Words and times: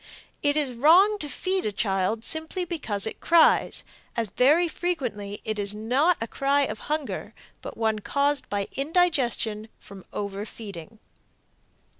It 0.41 0.57
is 0.57 0.73
wrong 0.73 1.19
to 1.19 1.29
feed 1.29 1.63
a 1.63 1.71
child 1.71 2.23
simply 2.23 2.65
because 2.65 3.05
it 3.05 3.19
cries, 3.19 3.83
as 4.17 4.29
very 4.29 4.67
frequently 4.67 5.41
it 5.45 5.59
is 5.59 5.75
not 5.75 6.17
a 6.19 6.27
cry 6.27 6.61
of 6.61 6.79
hunger, 6.89 7.35
but 7.61 7.77
one 7.77 7.99
caused 7.99 8.49
by 8.49 8.67
indigestion 8.71 9.67
from 9.77 10.03
overfeeding. 10.11 10.97